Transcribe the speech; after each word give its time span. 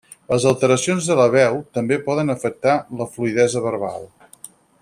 Les 0.29 0.45
alteracions 0.51 1.09
de 1.11 1.17
la 1.19 1.27
veu 1.35 1.59
també 1.79 2.01
poden 2.09 2.35
afectar 2.37 2.75
la 3.03 3.11
fluïdesa 3.15 3.67
verbal. 3.71 4.13